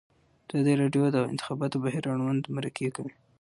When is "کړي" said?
2.95-3.11